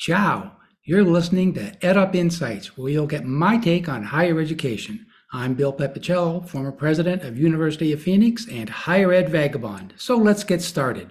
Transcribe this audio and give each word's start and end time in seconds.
Ciao. 0.00 0.52
You're 0.82 1.04
listening 1.04 1.52
to 1.52 1.72
EdUp 1.82 2.14
Insights, 2.14 2.74
where 2.74 2.90
you'll 2.90 3.06
get 3.06 3.26
my 3.26 3.58
take 3.58 3.86
on 3.86 4.02
higher 4.02 4.40
education. 4.40 5.04
I'm 5.30 5.52
Bill 5.52 5.74
Pepicello, 5.74 6.48
former 6.48 6.72
president 6.72 7.22
of 7.22 7.36
University 7.36 7.92
of 7.92 8.00
Phoenix 8.00 8.48
and 8.48 8.70
Higher 8.70 9.12
Ed 9.12 9.28
Vagabond. 9.28 9.92
So 9.98 10.16
let's 10.16 10.42
get 10.42 10.62
started. 10.62 11.10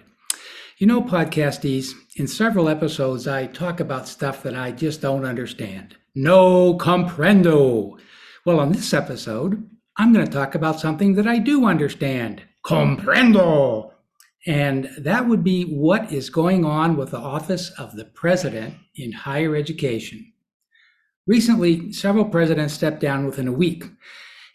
You 0.78 0.88
know, 0.88 1.02
podcastees, 1.02 1.92
in 2.16 2.26
several 2.26 2.68
episodes, 2.68 3.28
I 3.28 3.46
talk 3.46 3.78
about 3.78 4.08
stuff 4.08 4.42
that 4.42 4.56
I 4.56 4.72
just 4.72 5.00
don't 5.00 5.24
understand. 5.24 5.94
No 6.16 6.76
comprendo. 6.76 7.96
Well, 8.44 8.58
on 8.58 8.72
this 8.72 8.92
episode, 8.92 9.70
I'm 9.98 10.12
going 10.12 10.26
to 10.26 10.32
talk 10.32 10.56
about 10.56 10.80
something 10.80 11.14
that 11.14 11.28
I 11.28 11.38
do 11.38 11.64
understand. 11.64 12.42
Comprendo. 12.66 13.89
And 14.46 14.90
that 14.98 15.28
would 15.28 15.44
be 15.44 15.64
what 15.64 16.12
is 16.12 16.30
going 16.30 16.64
on 16.64 16.96
with 16.96 17.10
the 17.10 17.18
Office 17.18 17.70
of 17.78 17.94
the 17.96 18.06
President 18.06 18.74
in 18.94 19.12
Higher 19.12 19.54
Education. 19.54 20.32
Recently, 21.26 21.92
several 21.92 22.24
presidents 22.24 22.74
stepped 22.74 23.00
down 23.00 23.26
within 23.26 23.48
a 23.48 23.52
week, 23.52 23.84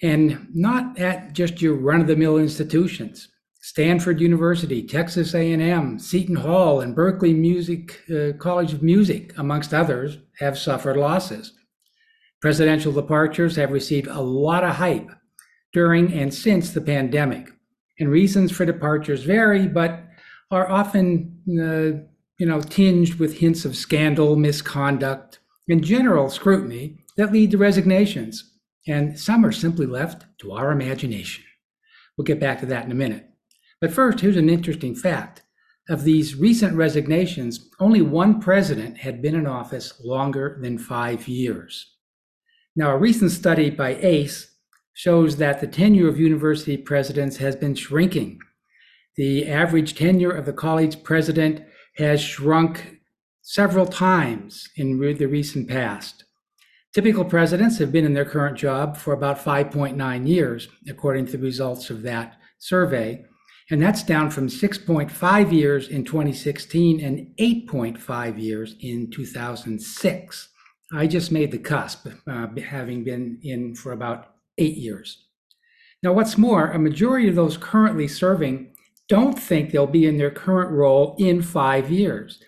and 0.01 0.47
not 0.53 0.99
at 0.99 1.33
just 1.33 1.61
your 1.61 1.75
run-of-the-mill 1.75 2.37
institutions. 2.37 3.29
Stanford 3.61 4.19
University, 4.19 4.83
Texas 4.83 5.33
A&M, 5.33 5.97
Seton 5.97 6.35
Hall, 6.35 6.81
and 6.81 6.95
Berklee 6.95 7.35
Music 7.35 8.01
uh, 8.11 8.33
College 8.37 8.73
of 8.73 8.83
Music, 8.83 9.33
amongst 9.37 9.73
others, 9.73 10.17
have 10.39 10.57
suffered 10.57 10.97
losses. 10.97 11.53
Presidential 12.41 12.91
departures 12.91 13.55
have 13.55 13.71
received 13.71 14.07
a 14.07 14.21
lot 14.21 14.63
of 14.63 14.75
hype 14.75 15.09
during 15.73 16.13
and 16.13 16.31
since 16.31 16.71
the 16.71 16.81
pandemic, 16.81 17.49
and 17.99 18.09
reasons 18.09 18.51
for 18.51 18.65
departures 18.65 19.23
vary, 19.23 19.67
but 19.67 20.03
are 20.51 20.69
often, 20.69 21.39
uh, 21.49 22.05
you 22.37 22.45
know, 22.45 22.61
tinged 22.61 23.15
with 23.15 23.37
hints 23.37 23.65
of 23.65 23.75
scandal, 23.75 24.35
misconduct, 24.35 25.39
and 25.69 25.83
general 25.83 26.29
scrutiny 26.29 26.99
that 27.17 27.31
lead 27.31 27.51
to 27.51 27.57
resignations. 27.57 28.51
And 28.87 29.19
some 29.19 29.45
are 29.45 29.51
simply 29.51 29.85
left 29.85 30.25
to 30.39 30.51
our 30.51 30.71
imagination. 30.71 31.43
We'll 32.17 32.25
get 32.25 32.39
back 32.39 32.59
to 32.59 32.65
that 32.67 32.85
in 32.85 32.91
a 32.91 32.95
minute. 32.95 33.27
But 33.81 33.91
first, 33.91 34.19
here's 34.19 34.37
an 34.37 34.49
interesting 34.49 34.95
fact. 34.95 35.43
Of 35.87 36.03
these 36.03 36.35
recent 36.35 36.75
resignations, 36.75 37.69
only 37.79 38.01
one 38.01 38.39
president 38.39 38.97
had 38.97 39.21
been 39.21 39.35
in 39.35 39.45
office 39.45 40.01
longer 40.03 40.57
than 40.61 40.79
five 40.79 41.27
years. 41.27 41.93
Now, 42.75 42.91
a 42.91 42.97
recent 42.97 43.31
study 43.31 43.69
by 43.69 43.95
ACE 43.95 44.54
shows 44.95 45.35
that 45.35 45.59
the 45.59 45.67
tenure 45.67 46.07
of 46.07 46.19
university 46.19 46.77
presidents 46.77 47.37
has 47.37 47.55
been 47.55 47.75
shrinking. 47.75 48.39
The 49.17 49.47
average 49.47 49.93
tenure 49.93 50.31
of 50.31 50.45
the 50.45 50.53
college 50.53 51.03
president 51.03 51.61
has 51.97 52.21
shrunk 52.21 52.99
several 53.41 53.85
times 53.85 54.69
in 54.77 54.97
the 54.97 55.27
recent 55.27 55.67
past. 55.67 56.23
Typical 56.93 57.25
presidents 57.25 57.77
have 57.77 57.91
been 57.91 58.05
in 58.05 58.13
their 58.13 58.23
current 58.23 58.57
job 58.57 58.95
for 58.95 59.13
about 59.13 59.37
5.9 59.37 60.27
years, 60.27 60.69
according 60.87 61.25
to 61.25 61.33
the 61.33 61.43
results 61.43 61.89
of 61.89 62.01
that 62.03 62.37
survey. 62.57 63.25
And 63.69 63.81
that's 63.81 64.01
down 64.01 64.31
from 64.31 64.47
6.5 64.47 65.51
years 65.51 65.89
in 65.89 66.05
2016 66.05 67.01
and 67.01 67.27
8.5 67.37 68.41
years 68.41 68.75
in 68.79 69.11
2006. 69.11 70.49
I 70.93 71.07
just 71.07 71.33
made 71.33 71.51
the 71.51 71.57
cusp, 71.57 72.07
uh, 72.27 72.47
having 72.65 73.03
been 73.03 73.39
in 73.43 73.75
for 73.75 73.91
about 73.91 74.34
eight 74.57 74.77
years. 74.77 75.25
Now, 76.03 76.13
what's 76.13 76.37
more, 76.37 76.71
a 76.71 76.79
majority 76.79 77.27
of 77.27 77.35
those 77.35 77.57
currently 77.57 78.07
serving 78.07 78.75
don't 79.07 79.37
think 79.37 79.71
they'll 79.71 79.87
be 79.87 80.05
in 80.05 80.17
their 80.17 80.31
current 80.31 80.71
role 80.71 81.15
in 81.19 81.41
five 81.41 81.91
years. 81.91 82.41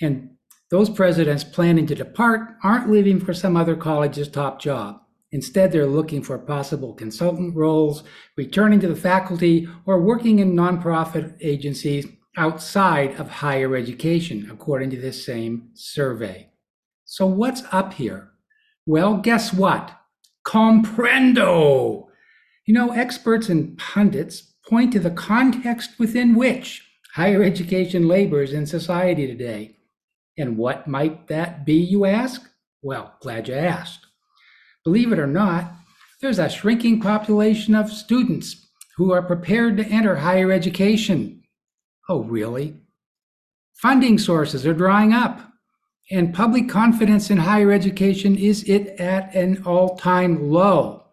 And 0.00 0.30
those 0.70 0.90
presidents 0.90 1.44
planning 1.44 1.86
to 1.86 1.94
depart 1.94 2.56
aren't 2.62 2.90
leaving 2.90 3.20
for 3.20 3.34
some 3.34 3.56
other 3.56 3.76
college's 3.76 4.28
top 4.28 4.60
job. 4.60 5.00
Instead, 5.30 5.72
they're 5.72 5.86
looking 5.86 6.22
for 6.22 6.38
possible 6.38 6.92
consultant 6.92 7.56
roles, 7.56 8.04
returning 8.36 8.80
to 8.80 8.88
the 8.88 8.96
faculty, 8.96 9.66
or 9.86 10.00
working 10.00 10.38
in 10.38 10.54
nonprofit 10.54 11.36
agencies 11.40 12.06
outside 12.36 13.18
of 13.18 13.28
higher 13.28 13.76
education, 13.76 14.48
according 14.50 14.90
to 14.90 14.96
this 14.96 15.24
same 15.24 15.70
survey. 15.74 16.50
So, 17.04 17.26
what's 17.26 17.62
up 17.72 17.94
here? 17.94 18.30
Well, 18.84 19.18
guess 19.18 19.52
what? 19.52 19.98
Comprendo! 20.44 22.08
You 22.66 22.74
know, 22.74 22.92
experts 22.92 23.48
and 23.48 23.76
pundits 23.78 24.54
point 24.68 24.92
to 24.92 25.00
the 25.00 25.10
context 25.10 25.98
within 25.98 26.34
which 26.34 26.86
higher 27.14 27.42
education 27.42 28.08
labors 28.08 28.52
in 28.52 28.66
society 28.66 29.26
today. 29.26 29.76
And 30.38 30.56
what 30.56 30.86
might 30.86 31.28
that 31.28 31.66
be, 31.66 31.74
you 31.74 32.04
ask? 32.04 32.48
Well, 32.80 33.14
glad 33.20 33.48
you 33.48 33.54
asked. 33.54 34.06
Believe 34.84 35.12
it 35.12 35.18
or 35.18 35.26
not, 35.26 35.72
there's 36.20 36.38
a 36.38 36.48
shrinking 36.48 37.00
population 37.00 37.74
of 37.74 37.92
students 37.92 38.68
who 38.96 39.12
are 39.12 39.22
prepared 39.22 39.76
to 39.76 39.86
enter 39.86 40.16
higher 40.16 40.50
education. 40.52 41.42
Oh, 42.08 42.22
really? 42.22 42.76
Funding 43.74 44.18
sources 44.18 44.66
are 44.66 44.74
drying 44.74 45.12
up, 45.12 45.51
and 46.12 46.34
public 46.34 46.68
confidence 46.68 47.30
in 47.30 47.38
higher 47.38 47.72
education 47.72 48.36
is 48.36 48.62
it 48.64 48.88
at 49.00 49.34
an 49.34 49.62
all-time 49.64 50.50
low. 50.50 51.04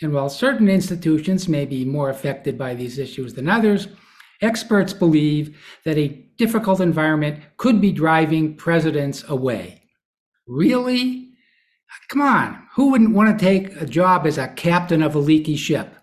And 0.00 0.12
while 0.12 0.30
certain 0.30 0.68
institutions 0.68 1.48
may 1.48 1.66
be 1.66 1.84
more 1.84 2.08
affected 2.08 2.56
by 2.56 2.74
these 2.74 2.98
issues 2.98 3.34
than 3.34 3.48
others, 3.48 3.88
experts 4.40 4.92
believe 4.92 5.58
that 5.84 5.98
a 5.98 6.24
difficult 6.38 6.80
environment 6.80 7.42
could 7.56 7.80
be 7.80 7.92
driving 7.92 8.54
presidents 8.54 9.24
away. 9.28 9.82
Really? 10.46 11.30
Come 12.08 12.22
on, 12.22 12.66
who 12.74 12.90
wouldn't 12.90 13.14
want 13.14 13.38
to 13.38 13.44
take 13.44 13.78
a 13.80 13.86
job 13.86 14.26
as 14.26 14.38
a 14.38 14.48
captain 14.48 15.02
of 15.02 15.14
a 15.14 15.18
leaky 15.18 15.56
ship? 15.56 15.94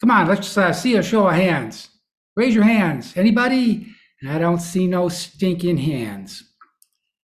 Come 0.00 0.10
on, 0.10 0.28
let's 0.28 0.56
uh, 0.56 0.72
see 0.72 0.96
a 0.96 1.02
show 1.02 1.26
of 1.26 1.34
hands. 1.34 1.88
Raise 2.36 2.54
your 2.54 2.64
hands. 2.64 3.16
Anybody? 3.16 3.88
I 4.28 4.38
don't 4.38 4.60
see 4.60 4.86
no 4.86 5.08
stinking 5.08 5.78
hands. 5.78 6.44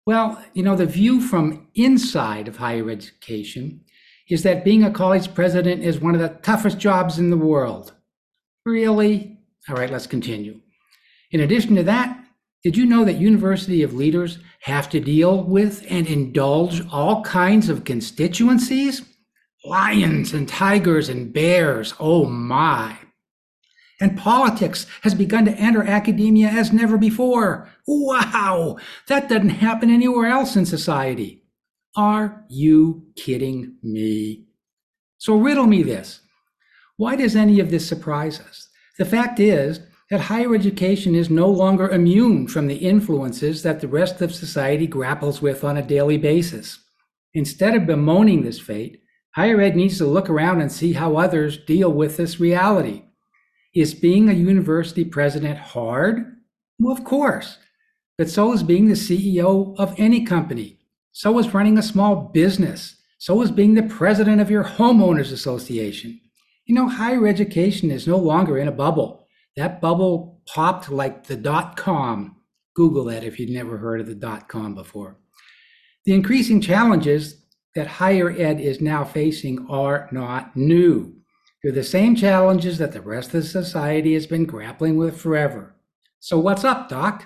Well, 0.07 0.45
you 0.53 0.63
know, 0.63 0.77
the 0.77 0.87
view 0.87 1.21
from 1.21 1.69
inside 1.75 2.47
of 2.47 2.59
higher 2.59 2.91
education 2.91 3.81
is 4.29 4.43
that 4.43 4.65
being 4.65 4.83
a 4.83 4.91
college 4.91 5.35
president 5.35 5.83
is 5.83 6.01
one 6.01 6.15
of 6.15 6.21
the 6.21 6.29
toughest 6.43 6.79
jobs 6.79 7.19
in 7.19 7.31
the 7.31 7.37
world. 7.37 7.95
Really? 8.67 9.39
All 9.69 9.77
right, 9.77 9.91
let's 9.91 10.07
continue. 10.07 10.61
In 11.31 11.41
addition 11.41 11.75
to 11.77 11.83
that, 11.85 12.23
did 12.63 12.77
you 12.77 12.87
know 12.87 13.05
that 13.05 13.15
university 13.15 13.83
of 13.83 13.95
leaders 13.95 14.39
have 14.61 14.89
to 14.91 15.01
deal 15.01 15.43
with 15.43 15.85
and 15.91 16.07
indulge 16.07 16.87
all 16.89 17.23
kinds 17.23 17.69
of 17.69 17.85
constituencies? 17.85 19.03
Lions 19.65 20.33
and 20.33 20.49
tigers 20.49 21.09
and 21.09 21.33
bears, 21.33 21.95
oh 21.99 22.27
my. 22.27 22.97
And 24.01 24.19
politics 24.19 24.87
has 25.03 25.15
begun 25.15 25.45
to 25.45 25.53
enter 25.53 25.83
academia 25.83 26.49
as 26.49 26.73
never 26.73 26.99
before. 26.99 27.71
Wow, 27.87 28.79
that 29.07 29.29
doesn't 29.29 29.51
happen 29.51 29.91
anywhere 29.91 30.27
else 30.27 30.57
in 30.57 30.67
society. 30.67 31.45
Are 31.97 32.45
you 32.49 33.07
kidding 33.17 33.77
me? 33.83 34.47
So 35.19 35.37
riddle 35.37 35.67
me 35.67 35.83
this. 35.83 36.21
Why 36.97 37.17
does 37.17 37.37
any 37.37 37.61
of 37.61 37.71
this 37.71 37.89
surprise 37.89 38.41
us? 38.41 38.69
The 38.99 39.05
fact 39.05 39.39
is, 39.39 39.81
that 40.11 40.21
higher 40.21 40.55
education 40.55 41.15
is 41.15 41.31
no 41.31 41.49
longer 41.49 41.89
immune 41.89 42.47
from 42.47 42.67
the 42.67 42.77
influences 42.77 43.63
that 43.63 43.81
the 43.81 43.89
rest 43.89 44.21
of 44.21 44.35
society 44.35 44.87
grapples 44.87 45.41
with 45.41 45.65
on 45.65 45.77
a 45.77 45.83
daily 45.83 46.19
basis. 46.19 46.79
Instead 47.33 47.75
of 47.75 47.87
bemoaning 47.87 48.43
this 48.43 48.61
fate, 48.61 49.01
higher 49.35 49.61
ed 49.61 49.75
needs 49.75 49.99
to 49.99 50.07
look 50.07 50.29
around 50.29 50.61
and 50.61 50.71
see 50.71 50.93
how 50.93 51.17
others 51.17 51.59
deal 51.59 51.93
with 51.93 52.17
this 52.17 52.39
reality. 52.39 53.03
Is 53.75 53.93
being 53.93 54.29
a 54.29 54.35
university 54.35 55.05
president 55.05 55.59
hard? 55.59 56.37
Well, 56.79 56.97
of 56.97 57.03
course. 57.03 57.59
But 58.17 58.31
so 58.31 58.53
is 58.53 58.63
being 58.63 58.87
the 58.87 58.95
CEO 58.95 59.75
of 59.79 59.95
any 59.99 60.25
company. 60.25 60.79
So 61.11 61.39
is 61.41 61.53
running 61.53 61.77
a 61.79 61.83
small 61.83 62.31
business. 62.33 62.97
So 63.19 63.43
is 63.43 63.51
being 63.51 63.75
the 63.75 63.83
president 63.83 64.41
of 64.41 64.51
your 64.51 64.63
homeowners 64.63 65.33
association. 65.33 66.21
You 66.67 66.75
know, 66.77 66.89
higher 66.89 67.27
education 67.27 67.91
is 67.91 68.07
no 68.07 68.17
longer 68.17 68.59
in 68.59 68.69
a 68.69 68.73
bubble. 68.73 69.27
That 69.57 69.81
bubble 69.81 70.41
popped 70.47 70.89
like 70.89 71.27
the 71.27 71.37
dot 71.37 71.77
com. 71.77 72.37
Google 72.75 73.05
that 73.05 73.25
if 73.25 73.39
you'd 73.39 73.51
never 73.51 73.79
heard 73.79 74.01
of 74.01 74.07
the 74.07 74.15
dot 74.15 74.49
com 74.49 74.75
before. 74.75 75.17
The 76.05 76.13
increasing 76.15 76.61
challenges 76.61 77.43
that 77.75 77.87
higher 77.87 78.31
ed 78.31 78.61
is 78.61 78.81
now 78.81 79.05
facing 79.05 79.67
are 79.69 80.09
not 80.13 80.57
new. 80.57 81.17
They're 81.65 81.73
the 81.73 81.83
same 81.83 82.15
challenges 82.15 82.77
that 82.77 82.93
the 82.93 83.01
rest 83.01 83.33
of 83.33 83.43
society 83.47 84.13
has 84.13 84.27
been 84.27 84.45
grappling 84.45 84.99
with 84.99 85.19
forever. 85.19 85.75
So, 86.21 86.39
what's 86.39 86.63
up, 86.63 86.91
Doc? 86.91 87.25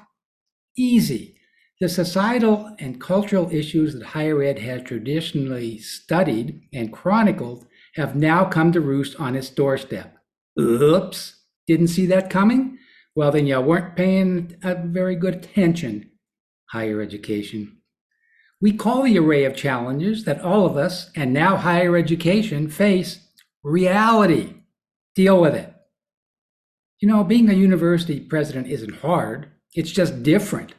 Easy. 0.76 1.34
The 1.80 1.88
societal 1.88 2.76
and 2.78 3.00
cultural 3.00 3.52
issues 3.52 3.94
that 3.94 4.04
higher 4.04 4.40
ed 4.40 4.60
has 4.60 4.82
traditionally 4.84 5.78
studied 5.78 6.62
and 6.72 6.92
chronicled 6.92 7.66
have 7.96 8.14
now 8.14 8.44
come 8.44 8.70
to 8.70 8.80
roost 8.80 9.18
on 9.18 9.34
its 9.34 9.50
doorstep. 9.50 10.16
Oops. 10.56 11.34
Didn't 11.66 11.88
see 11.88 12.06
that 12.06 12.30
coming? 12.30 12.78
Well, 13.16 13.32
then 13.32 13.48
you 13.48 13.60
weren't 13.60 13.96
paying 13.96 14.54
very 14.62 15.16
good 15.16 15.34
attention. 15.34 16.12
Higher 16.70 17.00
education. 17.00 17.78
We 18.60 18.72
call 18.72 19.02
the 19.02 19.18
array 19.18 19.44
of 19.46 19.56
challenges 19.56 20.22
that 20.26 20.42
all 20.42 20.64
of 20.64 20.76
us, 20.76 21.10
and 21.16 21.32
now 21.32 21.56
higher 21.56 21.96
education, 21.96 22.68
face 22.68 23.24
reality. 23.68 24.54
Deal 25.14 25.40
with 25.40 25.54
it. 25.54 25.72
You 27.00 27.08
know, 27.08 27.22
being 27.22 27.48
a 27.48 27.54
university 27.54 28.20
president 28.20 28.66
isn't 28.66 28.96
hard, 28.96 29.48
it's 29.74 29.90
just 29.90 30.22
different. 30.22 30.74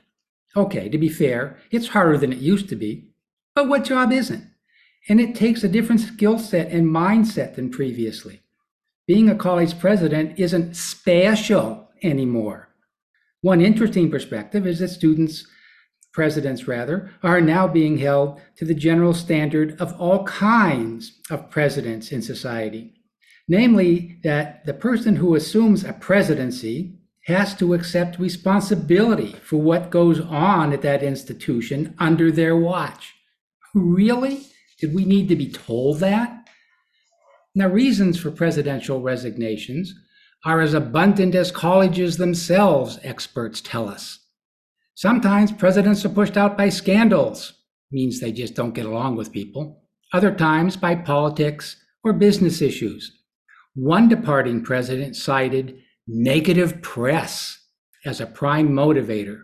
Okay, 0.55 0.89
to 0.89 0.97
be 0.97 1.09
fair, 1.09 1.57
it's 1.71 1.89
harder 1.89 2.17
than 2.17 2.33
it 2.33 2.39
used 2.39 2.67
to 2.69 2.75
be, 2.75 3.11
but 3.55 3.67
what 3.67 3.85
job 3.85 4.11
isn't? 4.11 4.43
And 5.07 5.21
it 5.21 5.35
takes 5.35 5.63
a 5.63 5.69
different 5.69 6.01
skill 6.01 6.39
set 6.39 6.71
and 6.71 6.87
mindset 6.87 7.55
than 7.55 7.69
previously. 7.69 8.41
Being 9.07 9.29
a 9.29 9.35
college 9.35 9.79
president 9.79 10.37
isn't 10.39 10.75
special 10.75 11.89
anymore. 12.03 12.69
One 13.41 13.61
interesting 13.61 14.11
perspective 14.11 14.67
is 14.67 14.79
that 14.79 14.89
students, 14.89 15.47
presidents 16.19 16.67
rather, 16.67 17.09
are 17.23 17.39
now 17.39 17.65
being 17.65 17.97
held 17.97 18.41
to 18.57 18.65
the 18.65 18.73
general 18.73 19.13
standard 19.13 19.79
of 19.79 19.97
all 20.01 20.25
kinds 20.25 21.17
of 21.29 21.49
presidents 21.49 22.11
in 22.11 22.21
society. 22.21 22.91
Namely, 23.47 24.19
that 24.23 24.65
the 24.65 24.73
person 24.73 25.15
who 25.15 25.33
assumes 25.33 25.85
a 25.85 25.93
presidency 25.93 26.99
has 27.27 27.55
to 27.55 27.73
accept 27.73 28.19
responsibility 28.19 29.33
for 29.41 29.61
what 29.61 29.91
goes 29.91 30.19
on 30.19 30.73
at 30.73 30.81
that 30.81 31.03
institution 31.03 31.95
under 31.99 32.33
their 32.33 32.57
watch. 32.57 33.13
Really? 33.73 34.45
Did 34.81 34.93
we 34.93 35.05
need 35.05 35.29
to 35.29 35.37
be 35.37 35.49
told 35.49 36.01
that? 36.01 36.49
Now, 37.55 37.67
reasons 37.67 38.19
for 38.19 38.29
presidential 38.29 38.99
resignations 38.99 39.93
are 40.43 40.59
as 40.59 40.73
abundant 40.73 41.33
as 41.33 41.49
colleges 41.49 42.17
themselves, 42.17 42.99
experts 43.03 43.61
tell 43.61 43.87
us. 43.87 44.19
Sometimes 44.99 45.53
presidents 45.53 46.03
are 46.03 46.09
pushed 46.09 46.35
out 46.35 46.57
by 46.57 46.67
scandals, 46.67 47.53
means 47.89 48.19
they 48.19 48.33
just 48.33 48.53
don't 48.53 48.73
get 48.73 48.85
along 48.85 49.15
with 49.15 49.31
people. 49.31 49.81
Other 50.11 50.35
times 50.35 50.75
by 50.75 50.95
politics 50.95 51.77
or 52.03 52.11
business 52.11 52.61
issues. 52.61 53.09
One 53.75 54.09
departing 54.09 54.61
president 54.61 55.15
cited 55.15 55.79
negative 56.05 56.81
press 56.81 57.57
as 58.05 58.19
a 58.19 58.25
prime 58.25 58.71
motivator. 58.71 59.43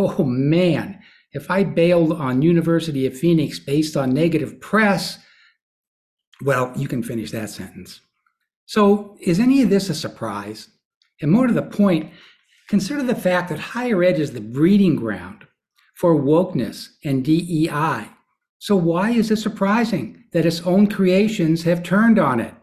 Oh 0.00 0.24
man, 0.24 0.98
if 1.30 1.48
I 1.48 1.62
bailed 1.62 2.10
on 2.10 2.42
University 2.42 3.06
of 3.06 3.16
Phoenix 3.16 3.60
based 3.60 3.96
on 3.96 4.10
negative 4.10 4.60
press, 4.60 5.20
well, 6.44 6.72
you 6.74 6.88
can 6.88 7.04
finish 7.04 7.30
that 7.30 7.50
sentence. 7.50 8.00
So, 8.66 9.16
is 9.20 9.38
any 9.38 9.62
of 9.62 9.70
this 9.70 9.90
a 9.90 9.94
surprise? 9.94 10.68
And 11.20 11.30
more 11.30 11.46
to 11.46 11.52
the 11.54 11.62
point, 11.62 12.10
consider 12.68 13.02
the 13.02 13.14
fact 13.14 13.48
that 13.48 13.58
higher 13.58 14.02
ed 14.04 14.18
is 14.18 14.32
the 14.32 14.40
breeding 14.40 14.96
ground 14.96 15.46
for 15.94 16.14
wokeness 16.14 16.90
and 17.04 17.24
DEI. 17.24 18.08
So, 18.60 18.76
why 18.76 19.10
is 19.10 19.30
it 19.30 19.36
surprising 19.36 20.24
that 20.32 20.46
its 20.46 20.60
own 20.62 20.88
creations 20.88 21.62
have 21.64 21.82
turned 21.82 22.18
on 22.18 22.40
it? 22.40 22.54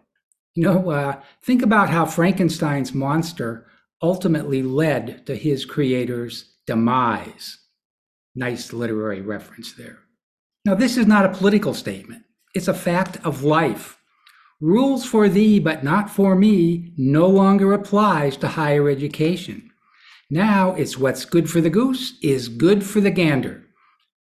You 0.54 0.64
know, 0.64 0.90
uh, 0.90 1.22
think 1.44 1.62
about 1.62 1.90
how 1.90 2.06
Frankenstein's 2.06 2.94
monster 2.94 3.68
ultimately 4.02 4.62
led 4.62 5.26
to 5.26 5.36
his 5.36 5.66
creator's 5.66 6.54
demise. 6.66 7.60
Nice 8.36 8.74
literary 8.74 9.22
reference 9.22 9.74
there. 9.74 10.00
Now, 10.66 10.76
this 10.76 10.98
is 10.98 11.06
not 11.06 11.26
a 11.26 11.38
political 11.38 11.74
statement, 11.74 12.24
it's 12.54 12.68
a 12.68 12.74
fact 12.74 13.18
of 13.26 13.44
life. 13.44 13.98
Rules 14.62 15.06
for 15.06 15.28
thee, 15.28 15.60
but 15.60 15.84
not 15.84 16.10
for 16.10 16.36
me, 16.36 16.94
no 16.98 17.28
longer 17.28 17.74
applies 17.74 18.38
to 18.38 18.48
higher 18.48 18.90
education. 18.90 19.72
Now 20.30 20.74
it's 20.74 20.98
what's 20.98 21.26
good 21.26 21.50
for 21.50 21.62
the 21.62 21.70
goose 21.70 22.18
is 22.22 22.48
good 22.48 22.84
for 22.84 23.00
the 23.00 23.12
gander. 23.12 23.64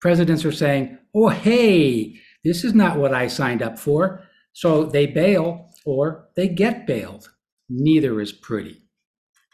Presidents 0.01 0.45
are 0.45 0.53
saying, 0.53 0.99
oh, 1.15 1.29
hey, 1.29 2.17
this 2.45 2.65
is 2.65 2.75
not 2.75 2.99
what 2.99 3.15
I 3.15 3.29
signed 3.29 3.63
up 3.63 3.79
for. 3.79 4.25
So 4.53 4.85
they 4.85 5.07
bail 5.07 5.71
or 5.87 6.29
they 6.35 6.49
get 6.49 6.87
bailed. 6.87 7.31
Neither 7.69 8.21
is 8.21 8.33
pretty. 8.33 8.83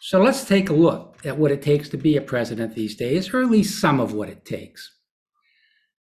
So 0.00 0.22
let's 0.22 0.44
take 0.44 0.70
a 0.70 0.74
look 0.74 1.18
at 1.26 1.38
what 1.38 1.50
it 1.50 1.60
takes 1.60 1.88
to 1.90 1.96
be 1.96 2.16
a 2.16 2.22
president 2.22 2.74
these 2.74 2.96
days, 2.96 3.32
or 3.34 3.42
at 3.42 3.50
least 3.50 3.80
some 3.80 4.00
of 4.00 4.12
what 4.14 4.28
it 4.28 4.44
takes. 4.44 4.96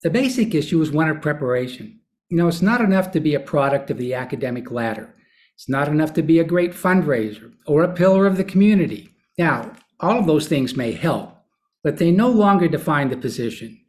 The 0.02 0.10
basic 0.10 0.54
issue 0.54 0.80
is 0.80 0.92
one 0.92 1.08
of 1.08 1.20
preparation. 1.20 2.00
You 2.28 2.36
know, 2.36 2.48
it's 2.48 2.62
not 2.62 2.80
enough 2.80 3.10
to 3.12 3.20
be 3.20 3.34
a 3.34 3.40
product 3.40 3.90
of 3.90 3.98
the 3.98 4.14
academic 4.14 4.70
ladder. 4.70 5.14
It's 5.54 5.68
not 5.68 5.88
enough 5.88 6.12
to 6.14 6.22
be 6.22 6.38
a 6.38 6.44
great 6.44 6.72
fundraiser 6.72 7.52
or 7.66 7.82
a 7.82 7.92
pillar 7.92 8.26
of 8.26 8.36
the 8.36 8.44
community. 8.44 9.08
Now, 9.38 9.72
all 10.00 10.18
of 10.18 10.26
those 10.26 10.48
things 10.48 10.76
may 10.76 10.92
help, 10.92 11.34
but 11.82 11.98
they 11.98 12.10
no 12.10 12.28
longer 12.28 12.68
define 12.68 13.10
the 13.10 13.16
position. 13.16 13.80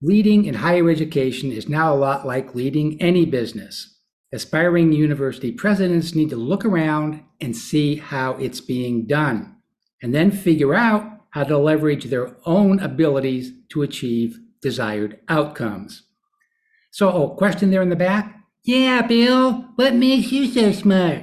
Leading 0.00 0.44
in 0.44 0.54
higher 0.54 0.90
education 0.90 1.52
is 1.52 1.68
now 1.68 1.92
a 1.92 1.96
lot 1.96 2.26
like 2.26 2.54
leading 2.54 3.00
any 3.00 3.24
business. 3.24 3.98
Aspiring 4.32 4.92
university 4.92 5.52
presidents 5.52 6.14
need 6.14 6.30
to 6.30 6.36
look 6.36 6.64
around 6.64 7.22
and 7.40 7.56
see 7.56 7.96
how 7.96 8.32
it's 8.32 8.60
being 8.60 9.06
done, 9.06 9.56
and 10.02 10.14
then 10.14 10.30
figure 10.30 10.74
out 10.74 11.20
how 11.30 11.44
to 11.44 11.56
leverage 11.56 12.06
their 12.06 12.36
own 12.44 12.80
abilities 12.80 13.52
to 13.70 13.82
achieve 13.82 14.38
desired 14.60 15.18
outcomes. 15.28 16.02
So, 16.90 17.10
oh, 17.10 17.28
question 17.30 17.70
there 17.70 17.82
in 17.82 17.88
the 17.88 17.96
back? 17.96 18.38
Yeah, 18.64 19.02
Bill, 19.02 19.68
what 19.76 19.94
makes 19.94 20.30
you 20.30 20.46
so 20.46 20.72
smart? 20.72 21.22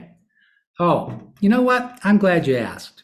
Oh, 0.80 1.32
you 1.40 1.50
know 1.50 1.62
what? 1.62 2.00
I'm 2.04 2.18
glad 2.18 2.48
you 2.48 2.58
asked. 2.58 2.99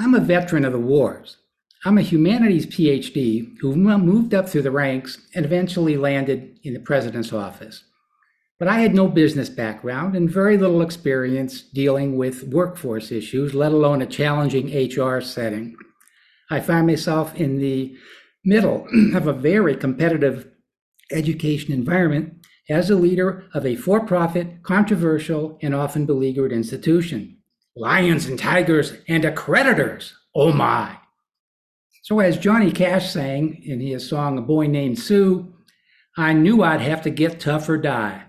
I'm 0.00 0.14
a 0.14 0.20
veteran 0.20 0.64
of 0.64 0.72
the 0.72 0.78
wars. 0.78 1.38
I'm 1.84 1.98
a 1.98 2.02
humanities 2.02 2.66
PhD 2.66 3.56
who 3.60 3.74
moved 3.74 4.32
up 4.32 4.48
through 4.48 4.62
the 4.62 4.70
ranks 4.70 5.18
and 5.34 5.44
eventually 5.44 5.96
landed 5.96 6.60
in 6.62 6.74
the 6.74 6.80
president's 6.80 7.32
office. 7.32 7.82
But 8.60 8.68
I 8.68 8.78
had 8.78 8.94
no 8.94 9.08
business 9.08 9.48
background 9.48 10.14
and 10.14 10.30
very 10.30 10.56
little 10.56 10.82
experience 10.82 11.62
dealing 11.62 12.16
with 12.16 12.44
workforce 12.44 13.10
issues, 13.10 13.54
let 13.54 13.72
alone 13.72 14.00
a 14.00 14.06
challenging 14.06 14.66
HR 14.66 15.20
setting. 15.20 15.76
I 16.48 16.60
find 16.60 16.86
myself 16.86 17.34
in 17.34 17.58
the 17.58 17.96
middle 18.44 18.86
of 19.14 19.26
a 19.26 19.32
very 19.32 19.76
competitive 19.76 20.48
education 21.10 21.72
environment 21.72 22.34
as 22.70 22.88
a 22.88 22.96
leader 22.96 23.46
of 23.52 23.66
a 23.66 23.74
for 23.74 24.06
profit, 24.06 24.62
controversial, 24.62 25.58
and 25.60 25.74
often 25.74 26.06
beleaguered 26.06 26.52
institution. 26.52 27.37
Lions 27.78 28.26
and 28.26 28.38
tigers 28.38 28.92
and 29.06 29.22
accreditors. 29.22 30.12
Oh 30.34 30.52
my. 30.52 30.96
So, 32.02 32.18
as 32.20 32.36
Johnny 32.38 32.72
Cash 32.72 33.12
sang 33.12 33.62
in 33.64 33.80
his 33.80 34.08
song 34.08 34.36
A 34.36 34.42
Boy 34.42 34.66
Named 34.66 34.98
Sue, 34.98 35.54
I 36.16 36.32
knew 36.32 36.64
I'd 36.64 36.80
have 36.80 37.02
to 37.02 37.10
get 37.10 37.38
tough 37.38 37.68
or 37.68 37.78
die. 37.78 38.24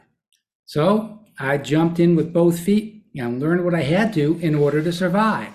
So 0.66 1.22
I 1.40 1.58
jumped 1.58 2.00
in 2.00 2.16
with 2.16 2.32
both 2.32 2.60
feet 2.60 3.06
and 3.16 3.40
learned 3.40 3.66
what 3.66 3.74
I 3.74 3.82
had 3.82 4.14
to 4.14 4.38
in 4.40 4.54
order 4.54 4.84
to 4.84 4.94
survive. 4.94 5.52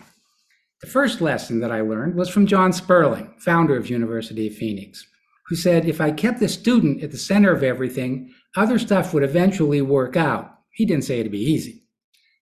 The 0.80 0.88
first 0.88 1.20
lesson 1.20 1.60
that 1.60 1.70
I 1.70 1.80
learned 1.80 2.16
was 2.16 2.28
from 2.28 2.48
John 2.48 2.72
Sperling, 2.72 3.32
founder 3.38 3.76
of 3.76 3.88
University 3.88 4.48
of 4.48 4.56
Phoenix, 4.56 5.06
who 5.46 5.54
said 5.54 5.86
if 5.86 6.00
I 6.00 6.10
kept 6.10 6.40
the 6.40 6.48
student 6.48 7.04
at 7.04 7.12
the 7.12 7.18
center 7.18 7.52
of 7.52 7.62
everything, 7.62 8.34
other 8.56 8.80
stuff 8.80 9.14
would 9.14 9.22
eventually 9.22 9.80
work 9.80 10.16
out. 10.16 10.58
He 10.72 10.84
didn't 10.84 11.04
say 11.04 11.20
it'd 11.20 11.30
be 11.30 11.38
easy. 11.38 11.84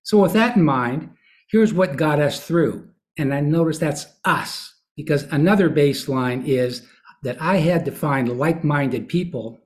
So 0.05 0.23
with 0.23 0.33
that 0.33 0.57
in 0.57 0.65
mind, 0.65 1.11
here's 1.53 1.73
what 1.73 1.97
got 1.97 2.19
us 2.19 2.45
through. 2.45 2.89
And 3.17 3.33
I 3.33 3.41
notice 3.41 3.79
that's 3.79 4.07
us, 4.25 4.75
because 4.97 5.25
another 5.25 5.71
baseline 5.71 6.45
is 6.47 6.87
that 7.23 7.41
I 7.41 7.59
had 7.59 7.85
to 7.85 7.93
find 7.93 8.39
like-minded 8.39 9.07
people 9.07 9.61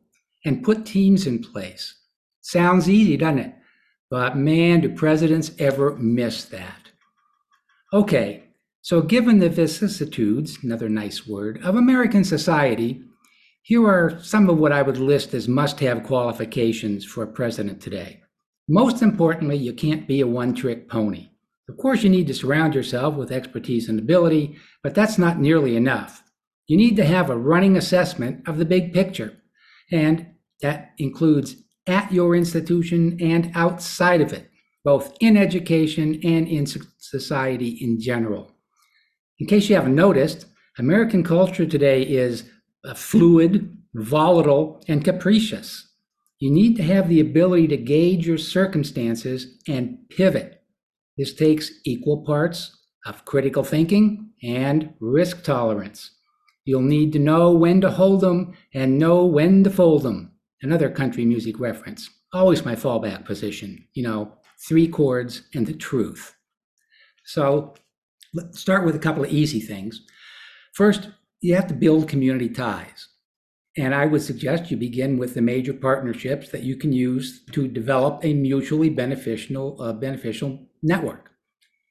and 0.45 0.63
put 0.63 0.85
teams 0.85 1.27
in 1.27 1.43
place 1.43 1.95
Sounds 2.47 2.89
easy, 2.89 3.17
doesn't 3.17 3.41
it? 3.41 3.55
But 4.09 4.37
man, 4.37 4.81
do 4.81 4.89
presidents 4.91 5.51
ever 5.59 5.97
miss 5.97 6.45
that. 6.45 6.93
Okay, 7.93 8.45
so 8.83 9.03
given 9.03 9.41
the 9.41 9.49
vicissitudes, 9.49 10.59
another 10.63 10.89
nice 10.89 11.27
word, 11.27 11.61
of 11.65 11.75
American 11.75 12.23
society, 12.23 13.03
here 13.63 13.85
are 13.85 14.21
some 14.23 14.49
of 14.49 14.59
what 14.59 14.71
I 14.71 14.83
would 14.83 14.99
list 14.99 15.35
as 15.35 15.49
must 15.49 15.81
have 15.81 16.05
qualifications 16.05 17.05
for 17.05 17.25
a 17.25 17.27
president 17.27 17.81
today. 17.81 18.23
Most 18.69 19.03
importantly, 19.03 19.57
you 19.57 19.73
can't 19.73 20.07
be 20.07 20.21
a 20.21 20.27
one 20.29 20.55
trick 20.55 20.89
pony. 20.89 21.31
Of 21.69 21.77
course, 21.79 22.03
you 22.03 22.11
need 22.11 22.29
to 22.29 22.35
surround 22.35 22.75
yourself 22.75 23.17
with 23.17 23.33
expertise 23.33 23.89
and 23.89 23.99
ability, 23.99 24.57
but 24.83 24.95
that's 24.95 25.19
not 25.19 25.41
nearly 25.41 25.77
enough. 25.77 26.23
You 26.69 26.77
need 26.77 26.97
to 26.97 27.05
have 27.05 27.29
a 27.29 27.37
running 27.37 27.77
assessment 27.77 28.47
of 28.49 28.59
the 28.59 28.65
big 28.65 28.93
picture, 28.93 29.37
and 29.91 30.27
that 30.63 30.93
includes 30.99 31.57
at 31.87 32.13
your 32.13 32.35
institution 32.35 33.17
and 33.21 33.51
outside 33.55 34.21
of 34.21 34.33
it, 34.33 34.51
both 34.85 35.17
in 35.21 35.37
education 35.37 36.21
and 36.23 36.49
in 36.49 36.67
society 36.67 37.79
in 37.81 38.01
general. 38.01 38.53
In 39.39 39.47
case 39.47 39.69
you 39.69 39.77
haven't 39.77 39.95
noticed, 39.95 40.47
American 40.79 41.23
culture 41.23 41.67
today 41.67 42.03
is 42.03 42.49
uh, 42.85 42.95
fluid, 42.95 43.77
volatile, 43.95 44.83
and 44.89 45.05
capricious. 45.05 45.91
You 46.39 46.51
need 46.51 46.77
to 46.77 46.83
have 46.83 47.09
the 47.09 47.21
ability 47.21 47.69
to 47.69 47.77
gauge 47.77 48.27
your 48.27 48.39
circumstances 48.39 49.59
and 49.67 49.99
pivot. 50.11 50.56
This 51.17 51.35
takes 51.35 51.71
equal 51.85 52.25
parts 52.25 52.77
of 53.07 53.25
critical 53.25 53.65
thinking 53.65 54.31
and 54.43 54.93
risk 55.01 55.43
tolerance. 55.43 56.11
You'll 56.65 56.83
need 56.83 57.13
to 57.13 57.19
know 57.19 57.53
when 57.53 57.81
to 57.81 57.91
hold 57.91 58.21
them 58.21 58.55
and 58.75 58.99
know 58.99 59.25
when 59.25 59.65
to 59.65 59.71
fold 59.71 60.03
them. 60.03 60.33
Another 60.63 60.91
country 60.91 61.25
music 61.25 61.61
reference. 61.61 62.11
Always 62.33 62.65
my 62.65 62.75
fallback 62.75 63.25
position, 63.25 63.87
you 63.95 64.03
know, 64.03 64.33
three 64.69 64.89
chords 64.89 65.43
and 65.55 65.67
the 65.67 65.75
truth. 65.75 66.35
So 67.25 67.75
let's 68.35 68.61
start 68.61 68.85
with 68.85 68.97
a 68.97 69.01
couple 69.01 69.25
of 69.25 69.31
easy 69.31 69.61
things. 69.61 70.03
First, 70.75 71.09
you 71.41 71.55
have 71.55 71.69
to 71.69 71.75
build 71.75 72.09
community 72.09 72.49
ties. 72.49 73.09
And 73.79 73.95
I 73.95 74.07
would 74.07 74.23
suggest 74.23 74.71
you 74.71 74.77
begin 74.77 75.19
with 75.19 75.35
the 75.35 75.43
major 75.43 75.75
partnerships 75.75 76.49
that 76.51 76.63
you 76.63 76.77
can 76.77 76.93
use 76.93 77.45
to 77.53 77.69
develop 77.69 78.25
a 78.25 78.33
mutually 78.33 78.89
beneficial, 78.89 79.81
uh, 79.81 79.93
beneficial 79.93 80.67
network. 80.83 81.31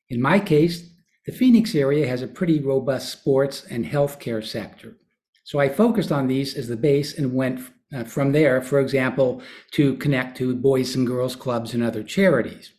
In 0.10 0.22
my 0.22 0.40
case, 0.40 0.90
the 1.26 1.32
Phoenix 1.32 1.76
area 1.76 2.08
has 2.08 2.22
a 2.22 2.28
pretty 2.28 2.60
robust 2.60 3.12
sports 3.12 3.66
and 3.70 3.86
healthcare 3.86 4.46
sector. 4.46 4.98
So 5.44 5.60
I 5.60 5.70
focused 5.70 6.12
on 6.12 6.28
these 6.28 6.56
as 6.56 6.68
the 6.68 6.78
base 6.78 7.18
and 7.18 7.34
went 7.34 7.60
uh, 7.96 8.04
from 8.04 8.32
there, 8.32 8.62
for 8.62 8.80
example, 8.80 9.42
to 9.72 9.96
connect 9.98 10.38
to 10.38 10.56
boys 10.56 10.96
and 10.96 11.06
girls 11.06 11.36
clubs 11.36 11.74
and 11.74 11.84
other 11.84 12.04
charities. 12.04 12.72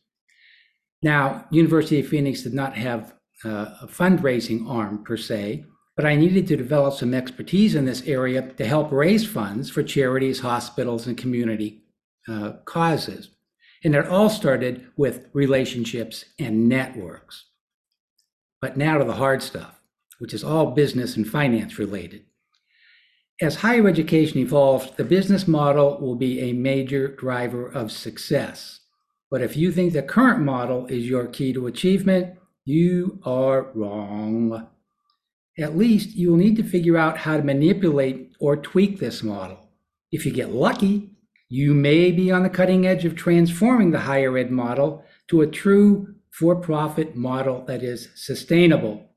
Now, 1.03 1.47
University 1.51 2.01
of 2.01 2.09
Phoenix 2.09 2.43
did 2.43 2.55
not 2.55 2.77
have 2.77 3.15
uh, 3.45 3.67
a 3.83 3.87
fundraising 3.87 4.69
arm 4.69 5.05
per 5.05 5.17
se, 5.17 5.65
but 5.97 6.05
I 6.05 6.15
needed 6.15 6.47
to 6.49 6.57
develop 6.57 6.95
some 6.95 7.15
expertise 7.15 7.75
in 7.75 7.87
this 7.87 8.03
area 8.07 8.43
to 8.43 8.67
help 8.67 8.93
raise 8.93 9.27
funds 9.27 9.71
for 9.71 9.83
charities, 9.83 10.41
hospitals, 10.41 11.07
and 11.07 11.17
community 11.17 11.83
uh, 12.29 12.53
causes. 12.67 13.31
And 13.83 13.95
it 13.95 14.07
all 14.07 14.29
started 14.29 14.87
with 14.97 15.29
relationships 15.33 16.27
and 16.39 16.69
networks. 16.69 17.47
But 18.61 18.77
now 18.77 18.99
to 18.99 19.05
the 19.05 19.15
hard 19.15 19.43
stuff, 19.43 19.81
which 20.19 20.35
is 20.35 20.45
all 20.45 20.73
business 20.73 21.17
and 21.17 21.27
finance 21.27 21.79
related. 21.79 22.25
As 23.41 23.57
higher 23.57 23.87
education 23.87 24.39
evolves, 24.39 24.91
the 24.97 25.05
business 25.05 25.47
model 25.47 25.99
will 26.01 26.15
be 26.15 26.41
a 26.41 26.53
major 26.53 27.09
driver 27.09 27.69
of 27.69 27.93
success. 27.93 28.81
But 29.31 29.43
if 29.43 29.57
you 29.57 29.73
think 29.73 29.93
the 29.93 30.03
current 30.03 30.41
model 30.41 30.87
is 30.87 31.09
your 31.09 31.27
key 31.27 31.53
to 31.53 31.67
achievement, 31.67 32.39
you 32.65 33.21
are 33.25 33.71
wrong. 33.75 34.67
At 35.59 35.77
least 35.77 36.15
you 36.15 36.31
will 36.31 36.37
need 36.37 36.57
to 36.57 36.63
figure 36.63 36.97
out 36.97 37.19
how 37.19 37.37
to 37.37 37.43
manipulate 37.43 38.37
or 38.39 38.57
tweak 38.57 38.99
this 38.99 39.23
model. 39.23 39.71
If 40.13 40.27
you 40.27 40.33
get 40.33 40.53
lucky, 40.53 41.11
you 41.49 41.73
may 41.73 42.11
be 42.11 42.31
on 42.31 42.43
the 42.43 42.51
cutting 42.51 42.87
edge 42.87 43.05
of 43.05 43.15
transforming 43.15 43.91
the 43.91 44.01
higher 44.01 44.37
ed 44.37 44.51
model 44.51 45.05
to 45.29 45.41
a 45.41 45.47
true 45.47 46.15
for 46.31 46.57
profit 46.57 47.17
model 47.17 47.65
that 47.67 47.83
is 47.83 48.09
sustainable, 48.15 49.11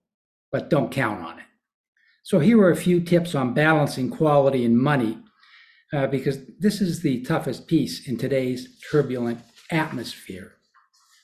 but 0.52 0.70
don't 0.70 0.92
count 0.92 1.22
on 1.22 1.40
it. 1.40 1.46
So, 2.24 2.40
here 2.40 2.62
are 2.62 2.72
a 2.72 2.76
few 2.76 3.02
tips 3.02 3.36
on 3.36 3.54
balancing 3.54 4.10
quality 4.10 4.64
and 4.64 4.78
money, 4.78 5.18
uh, 5.92 6.08
because 6.08 6.40
this 6.60 6.80
is 6.80 7.02
the 7.02 7.22
toughest 7.24 7.68
piece 7.68 8.08
in 8.08 8.18
today's 8.18 8.80
turbulent 8.90 9.40
atmosphere. 9.72 10.54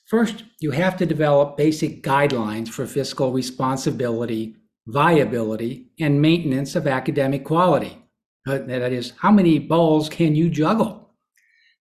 First, 0.07 0.43
you 0.59 0.71
have 0.71 0.97
to 0.97 1.05
develop 1.05 1.57
basic 1.57 2.03
guidelines 2.03 2.69
for 2.69 2.85
fiscal 2.85 3.31
responsibility 3.31 4.55
viability, 4.87 5.87
and 5.99 6.21
maintenance 6.21 6.75
of 6.75 6.87
academic 6.87 7.43
quality. 7.43 7.97
Uh, 8.47 8.59
that 8.59 8.91
is, 8.91 9.13
how 9.17 9.31
many 9.31 9.57
balls 9.57 10.09
can 10.09 10.35
you 10.35 10.49
juggle? 10.49 11.09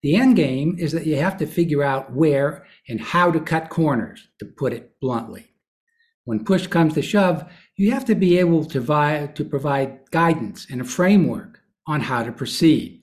The 0.03 0.17
end 0.17 0.37
game 0.37 0.77
is 0.79 0.93
that 0.93 1.07
you 1.07 1.17
have 1.17 1.37
to 1.39 1.47
figure 1.47 1.83
out 1.83 2.13
where 2.13 2.67
and 2.89 3.01
how 3.01 3.31
to 3.31 3.41
cut 3.41 3.71
corners, 3.71 4.29
to 4.39 4.47
put 4.47 4.73
it 4.73 4.99
bluntly. 5.01 5.47
When 6.25 6.45
push 6.45 6.67
comes 6.67 6.95
to 6.95 7.03
shove, 7.03 7.45
you 7.77 7.91
have 7.93 8.05
to 8.07 8.15
be 8.15 8.39
able 8.39 8.65
to, 8.67 8.81
vi- 8.81 9.27
to 9.35 9.45
provide 9.45 10.11
guidance 10.11 10.67
and 10.71 10.81
a 10.81 10.85
framework 10.85 11.61
on 11.87 12.01
how 12.01 12.23
to 12.23 12.33
proceed. 12.33 13.03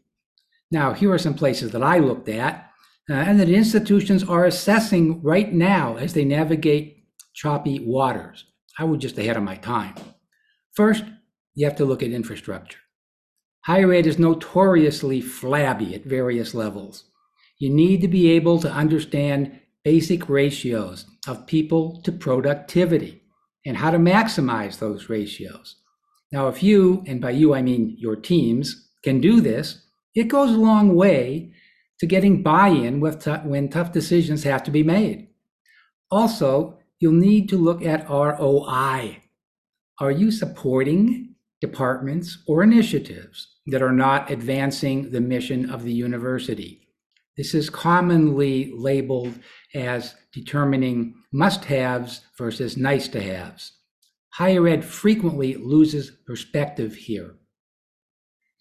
Now, 0.71 0.93
here 0.93 1.11
are 1.11 1.19
some 1.19 1.35
places 1.35 1.71
that 1.71 1.83
I 1.83 1.99
looked 1.99 2.29
at 2.29 2.71
uh, 3.09 3.13
and 3.13 3.39
that 3.39 3.49
institutions 3.49 4.23
are 4.23 4.45
assessing 4.45 5.21
right 5.21 5.51
now 5.53 5.97
as 5.97 6.13
they 6.13 6.25
navigate 6.25 7.05
choppy 7.33 7.79
waters. 7.79 8.45
I 8.77 8.83
was 8.85 9.01
just 9.01 9.17
ahead 9.17 9.37
of 9.37 9.43
my 9.43 9.55
time. 9.55 9.95
First, 10.73 11.03
you 11.55 11.65
have 11.65 11.75
to 11.77 11.85
look 11.85 12.01
at 12.01 12.11
infrastructure. 12.11 12.79
Higher 13.65 13.93
ed 13.93 14.07
is 14.07 14.17
notoriously 14.17 15.21
flabby 15.21 15.93
at 15.93 16.05
various 16.05 16.53
levels. 16.53 17.05
You 17.59 17.69
need 17.69 18.01
to 18.01 18.07
be 18.07 18.31
able 18.31 18.59
to 18.59 18.71
understand 18.71 19.59
basic 19.83 20.29
ratios 20.29 21.05
of 21.27 21.45
people 21.45 22.01
to 22.03 22.11
productivity 22.11 23.21
and 23.65 23.77
how 23.77 23.91
to 23.91 23.97
maximize 23.97 24.79
those 24.79 25.09
ratios. 25.09 25.75
Now, 26.31 26.47
if 26.47 26.63
you, 26.63 27.03
and 27.05 27.21
by 27.21 27.31
you 27.31 27.53
I 27.53 27.61
mean 27.61 27.95
your 27.99 28.15
teams, 28.15 28.89
can 29.03 29.19
do 29.19 29.41
this, 29.41 29.85
it 30.15 30.27
goes 30.27 30.51
a 30.51 30.57
long 30.57 30.95
way 30.95 31.53
to 31.99 32.07
getting 32.07 32.41
buy 32.41 32.69
in 32.69 32.99
when 32.99 33.69
tough 33.69 33.91
decisions 33.91 34.43
have 34.43 34.63
to 34.63 34.71
be 34.71 34.83
made. 34.83 35.29
Also, 36.09 36.79
you'll 37.01 37.11
need 37.11 37.49
to 37.49 37.57
look 37.57 37.83
at 37.83 38.07
ROI. 38.09 39.17
Are 39.99 40.11
you 40.11 40.31
supporting 40.31 41.35
departments 41.59 42.37
or 42.47 42.63
initiatives 42.63 43.55
that 43.67 43.81
are 43.81 43.91
not 43.91 44.31
advancing 44.31 45.11
the 45.11 45.19
mission 45.19 45.69
of 45.69 45.83
the 45.83 45.91
university? 45.91 46.87
This 47.35 47.53
is 47.55 47.69
commonly 47.69 48.71
labeled 48.75 49.33
as 49.73 50.15
determining 50.31 51.15
must 51.33 51.65
haves 51.65 52.21
versus 52.37 52.77
nice 52.77 53.07
to 53.09 53.21
haves. 53.21 53.73
Higher 54.33 54.67
ed 54.67 54.85
frequently 54.85 55.55
loses 55.55 56.11
perspective 56.11 56.93
here. 56.93 57.35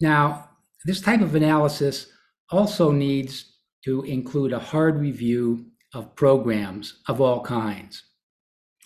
Now, 0.01 0.49
this 0.83 0.99
type 0.99 1.21
of 1.21 1.35
analysis 1.35 2.07
also 2.49 2.91
needs 2.91 3.57
to 3.85 4.01
include 4.03 4.51
a 4.51 4.59
hard 4.59 4.99
review 4.99 5.67
of 5.93 6.15
programs 6.15 7.01
of 7.07 7.21
all 7.21 7.41
kinds. 7.41 8.03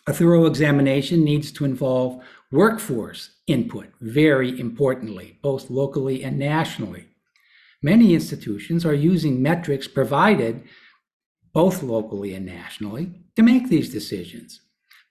A 0.08 0.14
thorough 0.14 0.46
examination 0.46 1.24
needs 1.24 1.52
to 1.54 1.66
involve 1.66 2.24
workforce 2.52 3.32
input, 3.48 3.88
very 4.02 4.60
importantly, 4.60 5.40
both 5.42 5.72
locally 5.72 6.24
and 6.24 6.38
nationally. 6.38 7.08
Many 7.82 8.14
institutions 8.14 8.86
are 8.86 8.94
using 8.94 9.42
metrics 9.42 9.88
provided 9.88 10.64
both 11.54 11.82
locally 11.82 12.36
and 12.36 12.46
nationally 12.46 13.14
to 13.36 13.42
make 13.42 13.70
these 13.70 13.90
decisions. 13.90 14.62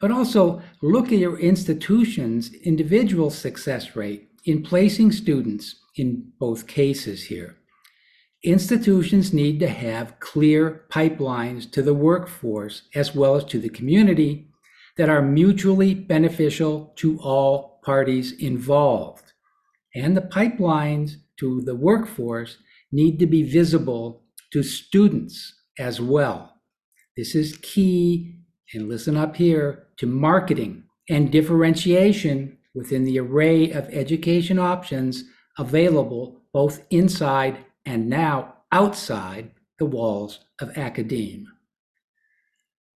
But 0.01 0.13
also 0.13 0.63
look 0.83 1.07
at 1.07 1.19
your 1.19 1.39
institution's 1.39 2.53
individual 2.53 3.31
success 3.31 3.97
rate 3.97 4.29
in 4.45 4.63
placing 4.63 5.11
students 5.11 5.77
in 5.97 6.33
both 6.39 6.67
cases 6.67 7.25
here. 7.25 7.57
Institutions 8.43 9.33
need 9.33 9.59
to 9.61 9.69
have 9.69 10.21
clear 10.21 10.85
pipelines 10.91 11.71
to 11.73 11.83
the 11.83 11.95
workforce 11.95 12.83
as 12.95 13.15
well 13.15 13.37
as 13.37 13.45
to 13.45 13.59
the 13.59 13.71
community 13.71 14.51
that 14.97 15.09
are 15.09 15.23
mutually 15.23 15.95
beneficial 15.95 16.93
to 16.97 17.19
all 17.21 17.81
parties 17.85 18.33
involved. 18.33 19.33
And 19.95 20.17
the 20.17 20.23
pipelines 20.23 21.17
to 21.39 21.61
the 21.63 21.75
workforce 21.75 22.59
need 22.93 23.19
to 23.19 23.27
be 23.27 23.43
visible 23.43 24.23
to 24.53 24.63
students 24.63 25.63
as 25.79 26.01
well. 26.01 26.55
This 27.17 27.35
is 27.35 27.59
key, 27.63 28.37
and 28.73 28.89
listen 28.89 29.17
up 29.17 29.37
here, 29.37 29.89
to 29.99 30.07
marketing 30.07 30.85
and 31.09 31.31
differentiation 31.31 32.59
within 32.75 33.05
the 33.05 33.19
array 33.19 33.71
of 33.71 33.89
education 33.91 34.59
options 34.59 35.25
available 35.59 36.43
both 36.53 36.83
inside 36.91 37.65
and 37.85 38.09
now 38.09 38.55
outside 38.73 39.51
the 39.79 39.85
walls 39.85 40.41
of 40.61 40.77
academia. 40.79 41.47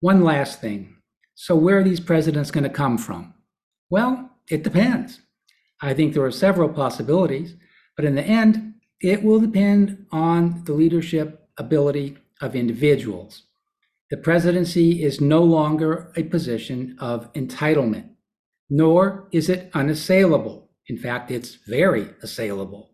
One 0.01 0.23
last 0.23 0.61
thing 0.61 0.94
so, 1.35 1.57
where 1.57 1.79
are 1.79 1.85
these 1.85 2.01
presidents 2.01 2.51
going 2.51 2.65
to 2.65 2.71
come 2.71 2.97
from? 2.97 3.35
Well, 3.91 4.31
it 4.49 4.63
depends. 4.63 5.21
I 5.81 5.93
think 5.95 6.15
there 6.15 6.25
are 6.25 6.31
several 6.31 6.69
possibilities, 6.69 7.57
but 7.97 8.05
in 8.05 8.15
the 8.15 8.23
end, 8.23 8.75
it 9.01 9.23
will 9.23 9.41
depend 9.41 10.07
on 10.13 10.65
the 10.65 10.73
leadership 10.73 11.49
ability 11.59 12.17
of 12.41 12.55
individuals. 12.55 13.43
The 14.11 14.17
presidency 14.17 15.03
is 15.03 15.21
no 15.21 15.43
longer 15.43 16.13
a 16.17 16.23
position 16.23 16.97
of 17.01 17.33
entitlement, 17.33 18.11
nor 18.71 19.29
is 19.33 19.49
it 19.49 19.71
unassailable. 19.75 20.71
In 20.87 20.99
fact, 20.99 21.31
it's 21.31 21.57
very 21.67 22.11
assailable. 22.23 22.93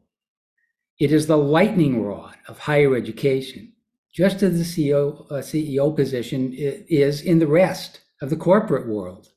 It 0.99 1.13
is 1.13 1.27
the 1.27 1.37
lightning 1.37 2.03
rod 2.03 2.37
of 2.49 2.59
higher 2.59 2.97
education, 2.97 3.73
just 4.15 4.43
as 4.43 4.59
the 4.59 4.65
CEO, 4.65 5.27
uh, 5.31 5.35
CEO 5.37 5.95
position 5.95 6.53
is 6.55 7.23
in 7.23 7.39
the 7.39 7.47
rest 7.47 8.01
of 8.23 8.31
the 8.31 8.37
corporate 8.37 8.87
world. 8.87 9.29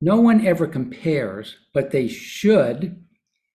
No 0.00 0.20
one 0.20 0.46
ever 0.46 0.66
compares, 0.66 1.56
but 1.72 1.90
they 1.90 2.08
should, 2.08 3.04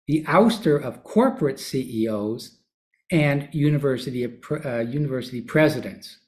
the 0.08 0.24
ouster 0.24 0.82
of 0.82 1.04
corporate 1.04 1.60
CEOs 1.60 2.58
and 3.12 3.50
university, 3.52 4.26
uh, 4.66 4.80
university 4.80 5.42
presidents. 5.42 6.20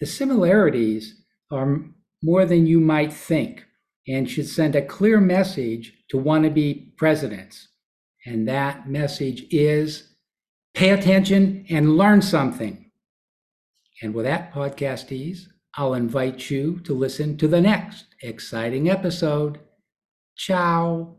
The 0.00 0.06
similarities 0.06 1.22
are 1.50 1.80
more 2.22 2.46
than 2.46 2.66
you 2.66 2.80
might 2.80 3.12
think. 3.12 3.64
and 4.06 4.28
should 4.30 4.48
send 4.48 4.76
a 4.76 4.82
clear 4.82 5.20
message 5.20 5.94
to 6.10 6.18
wannabe 6.18 6.94
presidents. 6.96 7.68
And 8.26 8.46
that 8.48 8.88
message 8.88 9.46
is 9.50 10.14
pay 10.74 10.90
attention 10.90 11.64
and 11.70 11.96
learn 11.96 12.20
something. 12.20 12.90
And 14.02 14.14
with 14.14 14.26
that, 14.26 14.52
podcastees, 14.52 15.46
I'll 15.76 15.94
invite 15.94 16.50
you 16.50 16.80
to 16.80 16.94
listen 16.94 17.36
to 17.38 17.48
the 17.48 17.60
next 17.60 18.06
exciting 18.22 18.88
episode. 18.88 19.58
Ciao. 20.36 21.16